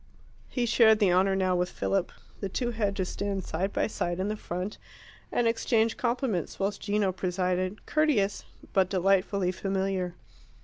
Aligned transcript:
He 0.49 0.65
shared 0.65 0.97
the 0.97 1.13
honour 1.13 1.35
now 1.35 1.55
with 1.55 1.69
Philip. 1.69 2.11
The 2.39 2.49
two 2.49 2.71
had 2.71 2.95
to 2.95 3.05
stand 3.05 3.43
side 3.43 3.71
by 3.71 3.85
side 3.85 4.19
in 4.19 4.29
the 4.29 4.35
front, 4.35 4.79
and 5.31 5.47
exchange 5.47 5.95
compliments, 5.95 6.57
whilst 6.57 6.81
Gino 6.81 7.11
presided, 7.11 7.85
courteous, 7.85 8.43
but 8.73 8.89
delightfully 8.89 9.51
familiar. 9.51 10.15